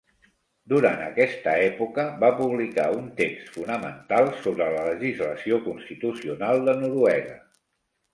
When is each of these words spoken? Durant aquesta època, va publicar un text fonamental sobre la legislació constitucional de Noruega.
Durant 0.71 1.01
aquesta 1.07 1.51
època, 1.65 2.05
va 2.23 2.29
publicar 2.39 2.85
un 3.01 3.11
text 3.19 3.51
fonamental 3.57 4.31
sobre 4.47 4.71
la 4.77 4.87
legislació 4.87 5.61
constitucional 5.69 6.63
de 6.71 6.75
Noruega. 6.81 7.37